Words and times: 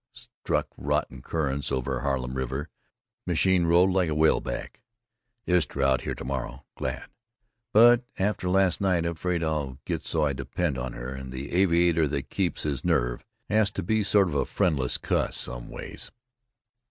Struck 0.13 0.67
rotten 0.77 1.21
currents 1.21 1.71
over 1.71 1.99
Harlem 1.99 2.33
River, 2.33 2.69
machine 3.27 3.67
rolled 3.67 3.91
like 3.93 4.09
a 4.09 4.15
whale 4.15 4.39
back. 4.39 4.81
Istra 5.45 5.85
out 5.85 6.01
here 6.01 6.15
to 6.15 6.25
morrow. 6.25 6.65
Glad. 6.75 7.07
But 7.71 8.03
after 8.17 8.49
last 8.49 8.81
night 8.81 9.05
afraid 9.05 9.43
I'll 9.43 9.77
get 9.85 10.03
so 10.03 10.23
I 10.25 10.33
depend 10.33 10.75
on 10.75 10.93
her, 10.93 11.13
and 11.13 11.31
the 11.31 11.51
aviator 11.51 12.07
that 12.07 12.31
keeps 12.31 12.63
his 12.63 12.83
nerve 12.83 13.23
has 13.47 13.69
to 13.73 13.83
be 13.83 14.01
sort 14.01 14.27
of 14.27 14.33
a 14.33 14.45
friendless 14.45 14.97
cuss 14.97 15.37
some 15.37 15.69
ways. 15.69 16.09